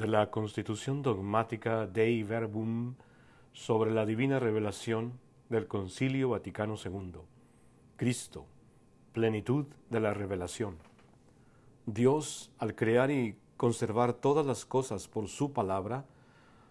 [0.00, 2.94] de la Constitución dogmática Dei Verbum
[3.52, 5.20] sobre la divina revelación
[5.50, 7.20] del Concilio Vaticano II.
[7.96, 8.46] Cristo,
[9.12, 10.78] plenitud de la revelación.
[11.84, 16.06] Dios, al crear y conservar todas las cosas por su palabra,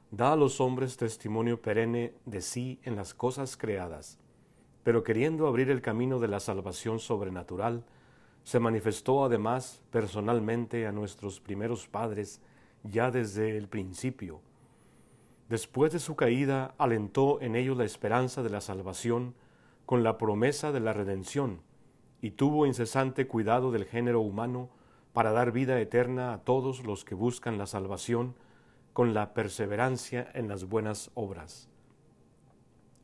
[0.10, 4.18] da a los hombres testimonio perenne de sí en las cosas creadas,
[4.84, 7.86] pero queriendo abrir el camino de la salvación sobrenatural,
[8.44, 12.42] se manifestó además personalmente a nuestros primeros padres
[12.84, 14.42] ya desde el principio.
[15.50, 19.34] Después de su caída, alentó en ellos la esperanza de la salvación
[19.86, 21.62] con la promesa de la redención,
[22.22, 24.70] y tuvo incesante cuidado del género humano
[25.14, 28.36] para dar vida eterna a todos los que buscan la salvación
[28.94, 31.70] con la perseverancia en las buenas obras.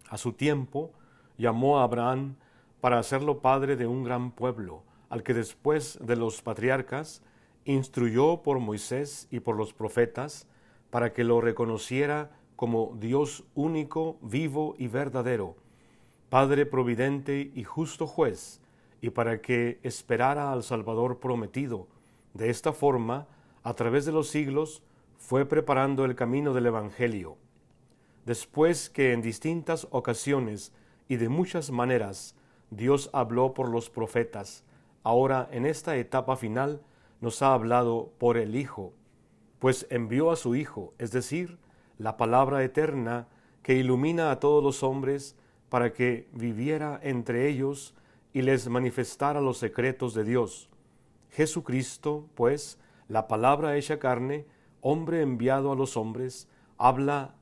[0.09, 0.91] A su tiempo
[1.37, 2.35] llamó a Abraham
[2.81, 7.23] para hacerlo padre de un gran pueblo, al que después de los patriarcas
[7.65, 10.47] instruyó por Moisés y por los profetas,
[10.89, 15.57] para que lo reconociera como Dios único, vivo y verdadero,
[16.29, 18.61] Padre providente y justo juez,
[19.01, 21.87] y para que esperara al Salvador prometido.
[22.33, 23.27] De esta forma,
[23.63, 24.81] a través de los siglos,
[25.17, 27.37] fue preparando el camino del Evangelio.
[28.25, 30.73] Después que en distintas ocasiones
[31.07, 32.35] y de muchas maneras
[32.71, 34.63] Dios habló por los profetas,
[35.03, 36.81] ahora en esta etapa final
[37.25, 38.93] nos ha hablado por el Hijo,
[39.57, 41.57] pues envió a su Hijo, es decir,
[41.97, 43.27] la palabra eterna
[43.63, 45.35] que ilumina a todos los hombres
[45.69, 47.95] para que viviera entre ellos
[48.31, 50.69] y les manifestara los secretos de Dios.
[51.31, 54.45] Jesucristo, pues, la palabra hecha carne,
[54.81, 57.33] hombre enviado a los hombres, habla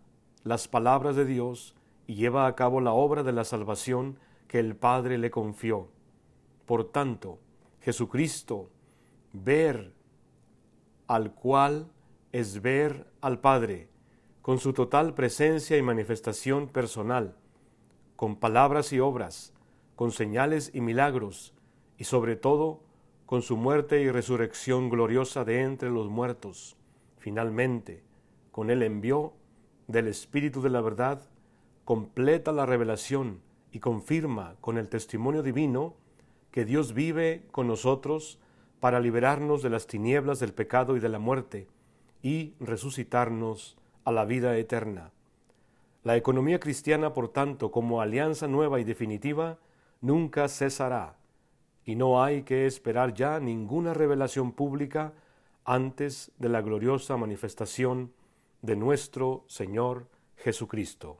[0.45, 1.75] las palabras de Dios
[2.07, 4.17] y lleva a cabo la obra de la salvación
[4.47, 5.89] que el Padre le confió.
[6.65, 7.39] Por tanto,
[7.81, 8.69] Jesucristo,
[9.33, 9.93] ver
[11.07, 11.91] al cual
[12.31, 13.89] es ver al Padre,
[14.41, 17.35] con su total presencia y manifestación personal,
[18.15, 19.53] con palabras y obras,
[19.95, 21.53] con señales y milagros,
[21.97, 22.83] y sobre todo
[23.25, 26.77] con su muerte y resurrección gloriosa de entre los muertos.
[27.17, 28.03] Finalmente,
[28.51, 29.33] con él envió
[29.87, 31.21] del Espíritu de la verdad,
[31.85, 33.41] completa la revelación
[33.71, 35.95] y confirma con el testimonio divino
[36.51, 38.39] que Dios vive con nosotros
[38.83, 41.69] para liberarnos de las tinieblas del pecado y de la muerte
[42.21, 45.13] y resucitarnos a la vida eterna.
[46.03, 49.57] La economía cristiana, por tanto, como alianza nueva y definitiva,
[50.01, 51.15] nunca cesará,
[51.85, 55.13] y no hay que esperar ya ninguna revelación pública
[55.63, 58.11] antes de la gloriosa manifestación
[58.61, 61.19] de nuestro Señor Jesucristo.